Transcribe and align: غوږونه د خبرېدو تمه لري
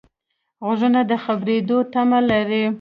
غوږونه 0.65 1.01
د 1.09 1.11
خبرېدو 1.23 1.77
تمه 1.93 2.19
لري 2.29 2.63